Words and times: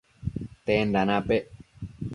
tenda 0.65 1.01
napec? 1.09 1.45